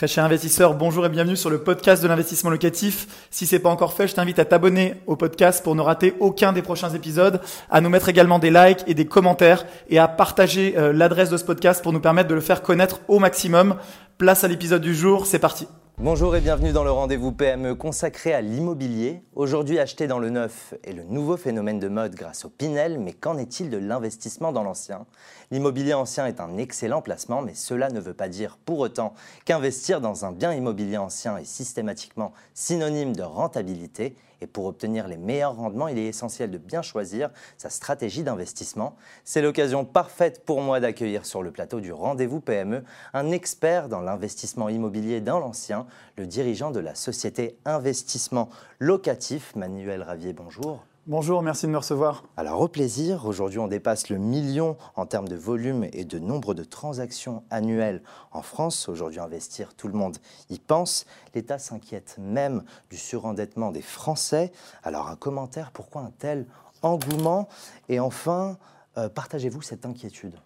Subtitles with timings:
[0.00, 3.06] Très cher investisseur, bonjour et bienvenue sur le podcast de l'investissement locatif.
[3.28, 6.54] Si c'est pas encore fait, je t'invite à t'abonner au podcast pour ne rater aucun
[6.54, 10.72] des prochains épisodes, à nous mettre également des likes et des commentaires et à partager
[10.78, 13.76] euh, l'adresse de ce podcast pour nous permettre de le faire connaître au maximum.
[14.16, 15.68] Place à l'épisode du jour, c'est parti.
[16.02, 19.20] Bonjour et bienvenue dans le rendez-vous PME consacré à l'immobilier.
[19.34, 23.12] Aujourd'hui, acheter dans le neuf est le nouveau phénomène de mode grâce au Pinel, mais
[23.12, 25.04] qu'en est-il de l'investissement dans l'ancien?
[25.50, 29.12] L'immobilier ancien est un excellent placement, mais cela ne veut pas dire pour autant
[29.44, 35.16] qu'investir dans un bien immobilier ancien est systématiquement synonyme de rentabilité et pour obtenir les
[35.16, 38.96] meilleurs rendements, il est essentiel de bien choisir sa stratégie d'investissement.
[39.24, 44.00] C'est l'occasion parfaite pour moi d'accueillir sur le plateau du rendez-vous PME un expert dans
[44.00, 50.32] l'investissement immobilier dans l'ancien, le dirigeant de la société Investissement Locatif, Manuel Ravier.
[50.32, 50.89] Bonjour.
[51.10, 52.22] Bonjour, merci de me recevoir.
[52.36, 56.54] Alors au plaisir, aujourd'hui on dépasse le million en termes de volume et de nombre
[56.54, 58.00] de transactions annuelles
[58.30, 58.88] en France.
[58.88, 60.18] Aujourd'hui investir, tout le monde
[60.50, 61.06] y pense.
[61.34, 64.52] L'État s'inquiète même du surendettement des Français.
[64.84, 66.46] Alors un commentaire, pourquoi un tel
[66.80, 67.48] engouement?
[67.88, 68.56] Et enfin,
[68.96, 70.36] euh, partagez-vous cette inquiétude?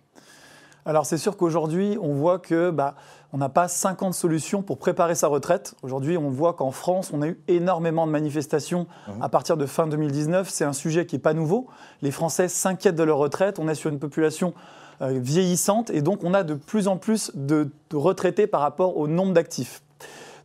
[0.86, 2.94] Alors c'est sûr qu'aujourd'hui, on voit que bah,
[3.32, 5.74] on n'a pas 50 solutions pour préparer sa retraite.
[5.82, 9.22] Aujourd'hui, on voit qu'en France, on a eu énormément de manifestations mmh.
[9.22, 10.48] à partir de fin 2019.
[10.48, 11.66] C'est un sujet qui n'est pas nouveau.
[12.02, 13.58] Les Français s'inquiètent de leur retraite.
[13.58, 14.52] On est sur une population
[15.00, 19.08] euh, vieillissante et donc on a de plus en plus de retraités par rapport au
[19.08, 19.82] nombre d'actifs.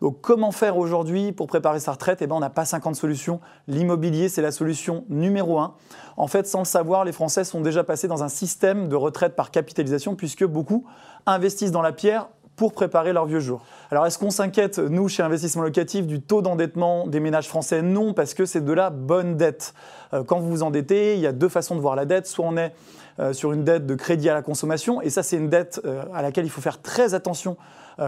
[0.02, 2.20] Donc comment faire aujourd'hui pour préparer sa retraite?
[2.22, 3.40] Eh bien, on n'a pas 50 solutions.
[3.68, 5.76] L'immobilier, c'est la solution numéro un.
[6.18, 9.36] En fait, sans le savoir, les Français sont déjà passés dans un système de retraite
[9.36, 10.86] par capitalisation puisque beaucoup
[11.26, 13.64] investissent dans la pierre pour préparer leur vieux jour.
[13.90, 17.82] Alors est-ce qu'on s'inquiète, nous, chez Investissement Locatif, du taux d'endettement des ménages français?
[17.82, 19.74] Non, parce que c'est de la bonne dette.
[20.14, 22.28] Euh, quand vous vous endettez, il y a deux façons de voir la dette.
[22.28, 22.74] Soit on est
[23.20, 26.04] euh, sur une dette de crédit à la consommation, et ça c'est une dette euh,
[26.14, 27.56] à laquelle il faut faire très attention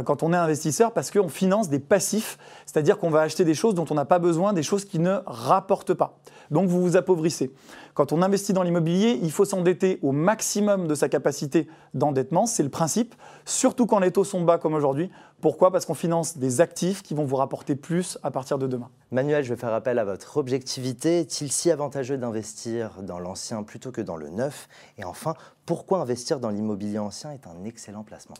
[0.05, 3.75] quand on est investisseur parce qu'on finance des passifs, c'est-à-dire qu'on va acheter des choses
[3.75, 6.19] dont on n'a pas besoin, des choses qui ne rapportent pas.
[6.49, 7.51] Donc vous vous appauvrissez.
[7.93, 12.63] Quand on investit dans l'immobilier, il faut s'endetter au maximum de sa capacité d'endettement, c'est
[12.63, 15.11] le principe, surtout quand les taux sont bas comme aujourd'hui.
[15.41, 15.71] Pourquoi?
[15.71, 18.89] Parce qu'on finance des actifs qui vont vous rapporter plus à partir de demain.
[19.11, 21.19] Manuel, je vais faire appel à votre objectivité.
[21.19, 24.69] Est-il si avantageux d'investir dans l'ancien plutôt que dans le neuf?
[24.97, 25.33] Et enfin,
[25.65, 28.35] pourquoi investir dans l'immobilier ancien est un excellent placement?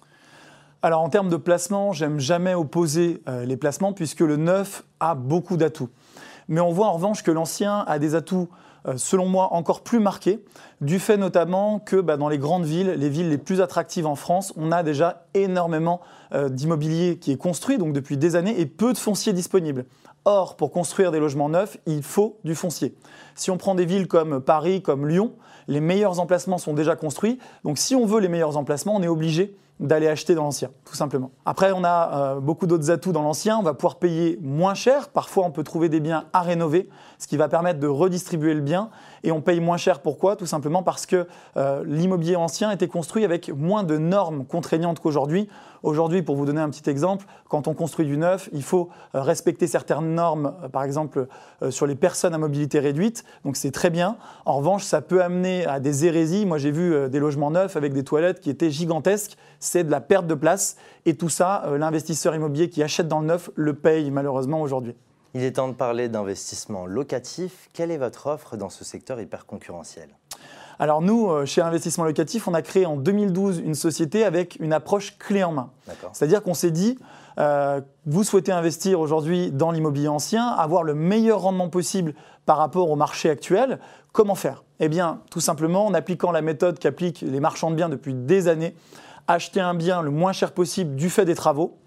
[0.83, 5.13] Alors en termes de placement, j'aime jamais opposer euh, les placements puisque le neuf a
[5.13, 5.89] beaucoup d'atouts.
[6.47, 8.49] Mais on voit en revanche que l'ancien a des atouts,
[8.87, 10.43] euh, selon moi, encore plus marqués,
[10.81, 14.15] du fait notamment que bah, dans les grandes villes, les villes les plus attractives en
[14.15, 16.01] France, on a déjà énormément
[16.33, 19.85] euh, d'immobilier qui est construit, donc depuis des années, et peu de foncier disponible.
[20.25, 22.95] Or, pour construire des logements neufs, il faut du foncier.
[23.35, 25.33] Si on prend des villes comme Paris, comme Lyon,
[25.67, 27.39] les meilleurs emplacements sont déjà construits.
[27.63, 30.95] Donc si on veut les meilleurs emplacements, on est obligé d'aller acheter dans l'ancien, tout
[30.95, 31.31] simplement.
[31.43, 33.57] Après, on a euh, beaucoup d'autres atouts dans l'ancien.
[33.57, 35.09] On va pouvoir payer moins cher.
[35.09, 36.87] Parfois, on peut trouver des biens à rénover,
[37.17, 38.89] ce qui va permettre de redistribuer le bien.
[39.23, 39.99] Et on paye moins cher.
[39.99, 40.35] Pourquoi?
[40.35, 41.27] Tout simplement parce que
[41.57, 45.47] euh, l'immobilier ancien était construit avec moins de normes contraignantes qu'aujourd'hui.
[45.83, 49.21] Aujourd'hui, pour vous donner un petit exemple, quand on construit du neuf, il faut euh,
[49.21, 51.27] respecter certaines normes, euh, par exemple
[51.69, 53.23] sur les personnes à mobilité réduite.
[53.45, 54.17] Donc c'est très bien.
[54.45, 56.45] En revanche, ça peut amener à des hérésies.
[56.45, 59.37] Moi, j'ai vu des logements neufs avec des toilettes qui étaient gigantesques.
[59.59, 60.77] C'est de la perte de place.
[61.05, 64.95] Et tout ça, l'investisseur immobilier qui achète dans le neuf le paye malheureusement aujourd'hui.
[65.33, 67.69] Il est temps de parler d'investissement locatif.
[67.73, 70.09] Quelle est votre offre dans ce secteur hyper concurrentiel
[70.79, 74.73] alors nous, euh, chez Investissement Locatif, on a créé en 2012 une société avec une
[74.73, 75.69] approche clé en main.
[76.11, 76.97] C'est-à-dire qu'on s'est dit,
[77.37, 82.15] euh, vous souhaitez investir aujourd'hui dans l'immobilier ancien, avoir le meilleur rendement possible
[82.47, 83.79] par rapport au marché actuel,
[84.11, 84.63] comment faire?
[84.79, 88.47] Eh bien, tout simplement en appliquant la méthode qu'appliquent les marchands de biens depuis des
[88.47, 88.73] années,
[89.27, 91.77] acheter un bien le moins cher possible du fait des travaux,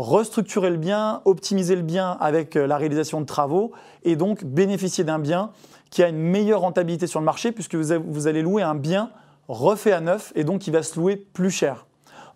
[0.00, 3.72] restructurer le bien, optimiser le bien avec euh, la réalisation de travaux
[4.02, 5.50] et donc bénéficier d'un bien
[5.90, 9.10] qui a une meilleure rentabilité sur le marché puisque vous allez louer un bien
[9.48, 11.86] refait à neuf et donc qui va se louer plus cher.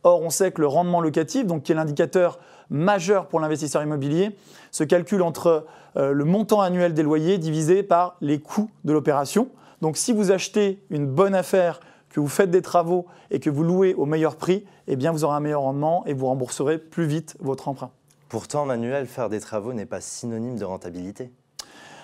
[0.03, 2.39] Or, on sait que le rendement locatif, donc qui est l'indicateur
[2.69, 4.37] majeur pour l'investisseur immobilier,
[4.71, 5.65] se calcule entre
[5.97, 9.49] euh, le montant annuel des loyers divisé par les coûts de l'opération.
[9.81, 11.81] Donc, si vous achetez une bonne affaire,
[12.15, 15.25] que vous faites des travaux et que vous louez au meilleur prix, eh bien, vous
[15.25, 17.91] aurez un meilleur rendement et vous rembourserez plus vite votre emprunt.
[18.29, 21.33] Pourtant, Manuel, faire des travaux n'est pas synonyme de rentabilité.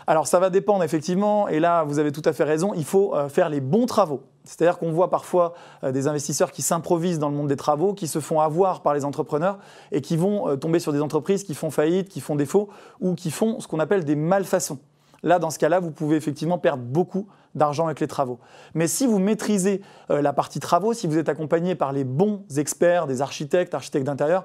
[0.09, 3.15] Alors ça va dépendre effectivement, et là vous avez tout à fait raison, il faut
[3.15, 4.23] euh, faire les bons travaux.
[4.43, 5.55] C'est-à-dire qu'on voit parfois
[5.85, 8.95] euh, des investisseurs qui s'improvisent dans le monde des travaux, qui se font avoir par
[8.95, 9.59] les entrepreneurs
[9.93, 12.69] et qui vont euh, tomber sur des entreprises qui font faillite, qui font défaut
[13.01, 14.81] ou qui font ce qu'on appelle des malfaçons.
[15.23, 18.39] Là, dans ce cas-là, vous pouvez effectivement perdre beaucoup d'argent avec les travaux.
[18.75, 23.07] Mais si vous maîtrisez la partie travaux, si vous êtes accompagné par les bons experts,
[23.07, 24.45] des architectes, architectes d'intérieur,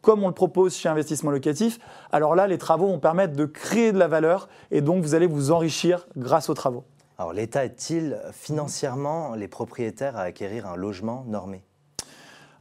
[0.00, 1.78] comme on le propose chez Investissement Locatif,
[2.12, 5.26] alors là, les travaux vont permettre de créer de la valeur et donc vous allez
[5.26, 6.84] vous enrichir grâce aux travaux.
[7.18, 11.64] Alors l'État aide-t-il financièrement les propriétaires à acquérir un logement normé?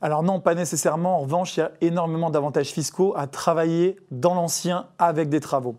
[0.02, 1.18] Alors non, pas nécessairement.
[1.18, 5.76] En revanche, il y a énormément d'avantages fiscaux à travailler dans l'ancien avec des travaux.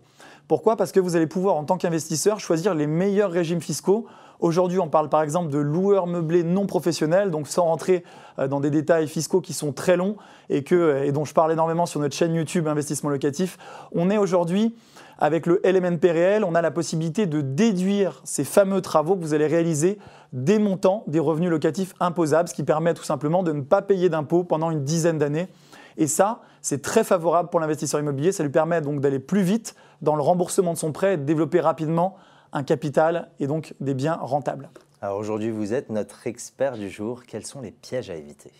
[0.47, 0.77] Pourquoi?
[0.77, 4.05] Parce que vous allez pouvoir, en tant qu'investisseur, choisir les meilleurs régimes fiscaux.
[4.39, 8.03] Aujourd'hui, on parle par exemple de loueurs meublés non professionnels, donc sans rentrer
[8.39, 10.15] euh, dans des détails fiscaux qui sont très longs
[10.49, 13.57] et, que, et dont je parle énormément sur notre chaîne YouTube Investissement Locatif.
[13.93, 14.75] On est aujourd'hui
[15.19, 19.33] avec le LMNP réel, on a la possibilité de déduire ces fameux travaux que vous
[19.33, 19.97] allez réaliser
[20.31, 24.09] des montants des revenus locatifs imposables, ce qui permet tout simplement de ne pas payer
[24.09, 25.47] d'impôts pendant une dizaine d'années.
[25.97, 28.31] Et ça, c'est très favorable pour l'investisseur immobilier.
[28.31, 31.23] Ça lui permet donc d'aller plus vite dans le remboursement de son prêt et de
[31.23, 32.15] développer rapidement
[32.53, 34.69] un capital et donc des biens rentables.
[35.01, 37.23] Alors aujourd'hui, vous êtes notre expert du jour.
[37.27, 38.51] Quels sont les pièges à éviter?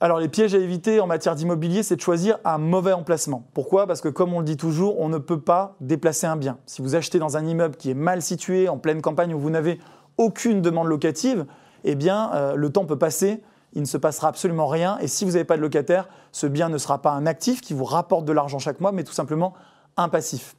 [0.00, 3.44] Alors les pièges à éviter en matière d'immobilier, c'est de choisir un mauvais emplacement.
[3.52, 3.88] Pourquoi?
[3.88, 6.58] Parce que comme on le dit toujours, on ne peut pas déplacer un bien.
[6.66, 9.50] Si vous achetez dans un immeuble qui est mal situé, en pleine campagne, où vous
[9.50, 9.80] n'avez
[10.16, 11.46] aucune demande locative,
[11.82, 13.42] eh bien euh, le temps peut passer,
[13.72, 14.98] il ne se passera absolument rien.
[14.98, 17.74] Et si vous n'avez pas de locataire, ce bien ne sera pas un actif qui
[17.74, 19.54] vous rapporte de l'argent chaque mois, mais tout simplement
[19.96, 20.56] un passif.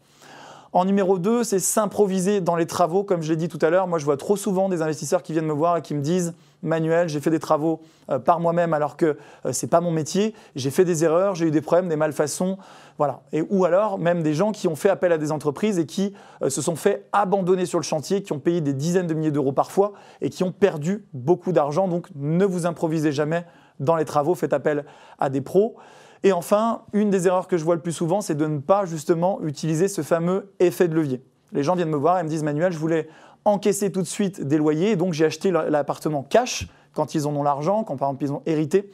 [0.71, 3.03] En numéro 2, c'est s'improviser dans les travaux.
[3.03, 5.31] Comme je l'ai dit tout à l'heure, moi je vois trop souvent des investisseurs qui
[5.31, 7.81] viennent me voir et qui me disent Manuel, j'ai fait des travaux
[8.11, 11.33] euh, par moi-même alors que euh, ce n'est pas mon métier, j'ai fait des erreurs,
[11.33, 12.59] j'ai eu des problèmes, des malfaçons.
[12.99, 13.21] Voilà.
[13.31, 16.13] Et, ou alors même des gens qui ont fait appel à des entreprises et qui
[16.43, 19.31] euh, se sont fait abandonner sur le chantier, qui ont payé des dizaines de milliers
[19.31, 21.87] d'euros parfois et qui ont perdu beaucoup d'argent.
[21.87, 23.43] Donc ne vous improvisez jamais
[23.79, 24.85] dans les travaux, faites appel
[25.17, 25.77] à des pros.
[26.23, 28.85] Et enfin, une des erreurs que je vois le plus souvent, c'est de ne pas
[28.85, 31.23] justement utiliser ce fameux effet de levier.
[31.53, 33.07] Les gens viennent me voir et me disent Manuel, je voulais
[33.45, 37.43] encaisser tout de suite des loyers, donc j'ai acheté l'appartement cash quand ils en ont
[37.43, 38.91] l'argent, quand par exemple ils ont hérité.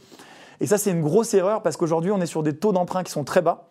[0.61, 3.11] Et ça, c'est une grosse erreur parce qu'aujourd'hui, on est sur des taux d'emprunt qui
[3.11, 3.69] sont très bas.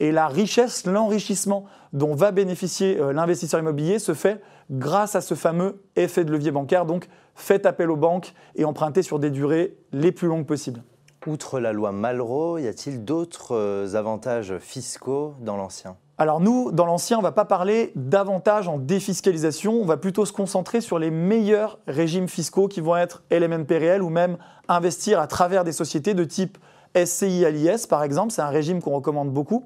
[0.00, 4.40] Et la richesse, l'enrichissement dont va bénéficier euh, l'investisseur immobilier se fait
[4.70, 6.86] grâce à ce fameux effet de levier bancaire.
[6.86, 10.82] Donc, faites appel aux banques et empruntez sur des durées les plus longues possibles.
[11.26, 15.96] Outre la loi Malraux, y a-t-il d'autres euh, avantages fiscaux dans l'ancien?
[16.18, 20.26] Alors nous, dans l'ancien, on ne va pas parler davantage en défiscalisation, on va plutôt
[20.26, 24.36] se concentrer sur les meilleurs régimes fiscaux qui vont être LMNP réel ou même
[24.68, 26.58] investir à travers des sociétés de type
[26.94, 29.64] SCI à l'IS par exemple, c'est un régime qu'on recommande beaucoup.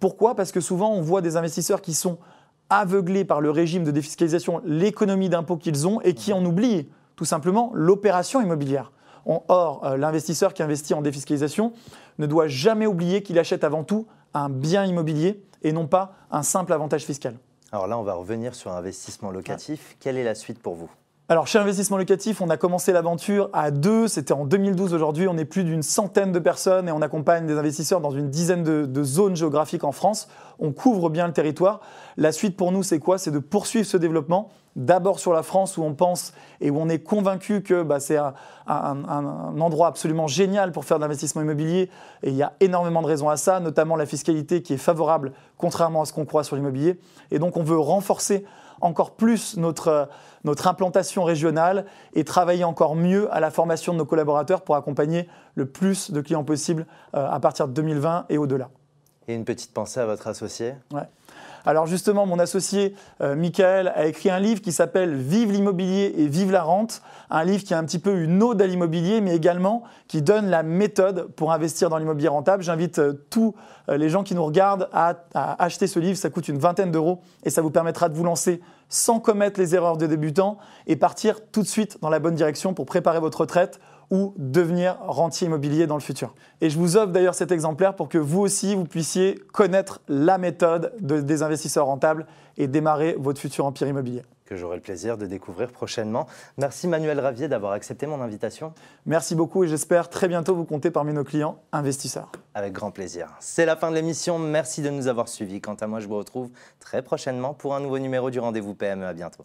[0.00, 0.34] Pourquoi?
[0.34, 2.18] Parce que souvent on voit des investisseurs qui sont
[2.68, 7.24] aveuglés par le régime de défiscalisation, l'économie d'impôt qu'ils ont et qui en oublient tout
[7.24, 8.92] simplement l'opération immobilière.
[9.26, 11.72] Or, euh, l'investisseur qui investit en défiscalisation
[12.18, 16.42] ne doit jamais oublier qu'il achète avant tout un bien immobilier et non pas un
[16.42, 17.34] simple avantage fiscal.
[17.72, 19.96] Alors là, on va revenir sur investissement locatif.
[20.00, 20.90] Quelle est la suite pour vous?
[21.30, 25.38] Alors chez Investissement Locatif, on a commencé l'aventure à deux, c'était en 2012 aujourd'hui, on
[25.38, 29.04] est plus d'une centaine de personnes et on accompagne des investisseurs dans une dizaine de,
[29.04, 30.26] zones géographiques en France.
[30.58, 31.82] On couvre bien le territoire.
[32.16, 33.16] La suite pour nous, c'est quoi?
[33.16, 36.88] C'est de poursuivre ce développement, d'abord sur la France où on pense et où on
[36.88, 38.34] est convaincu que bah, c'est un,
[38.66, 41.90] un, endroit absolument génial pour faire de l'investissement immobilier
[42.22, 45.32] et il y a énormément de raisons à ça, notamment la fiscalité qui est favorable
[45.56, 46.98] contrairement à ce qu'on croit sur l'immobilier.
[47.30, 48.44] Et donc on veut renforcer
[48.80, 50.08] encore plus notre,
[50.44, 51.84] notre implantation régionale
[52.14, 56.20] et travailler encore mieux à la formation de nos collaborateurs pour accompagner le plus de
[56.20, 58.70] clients possible euh, à partir de 2020 et au-delà.
[59.28, 60.74] Et une petite pensée à votre associé?
[60.92, 61.02] Ouais.
[61.66, 66.26] Alors justement, mon associé euh, Michael a écrit un livre qui s'appelle Vive l'immobilier et
[66.26, 69.34] vive la rente, un livre qui a un petit peu une ode à l'immobilier, mais
[69.34, 72.62] également qui donne la méthode pour investir dans l'immobilier rentable.
[72.62, 73.54] J'invite euh, tous
[73.88, 77.20] euh, les gens qui nous regardent à, acheter ce livre, ça coûte une vingtaine d'euros
[77.44, 81.40] et ça vous permettra de vous lancer sans commettre les erreurs de débutants et partir
[81.52, 85.86] tout de suite dans la bonne direction pour préparer votre retraite ou devenir rentier immobilier
[85.86, 86.34] dans le futur.
[86.60, 90.38] Et je vous offre d'ailleurs cet exemplaire pour que vous aussi, vous puissiez connaître la
[90.38, 92.26] méthode des investisseurs rentables
[92.56, 96.26] et démarrer votre futur empire immobilier que j'aurai le plaisir de découvrir prochainement.
[96.58, 98.74] Merci Manuel Ravier d'avoir accepté mon invitation.
[99.06, 102.32] Merci beaucoup et j'espère très bientôt vous compter parmi nos clients investisseurs.
[102.54, 103.28] Avec grand plaisir.
[103.38, 104.40] C'est la fin de l'émission.
[104.40, 105.60] Merci de nous avoir suivis.
[105.60, 106.50] Quant à moi, je vous retrouve
[106.80, 109.06] très prochainement pour un nouveau numéro du rendez-vous PME.
[109.06, 109.44] À bientôt.